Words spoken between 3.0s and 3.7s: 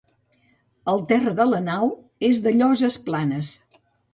planes.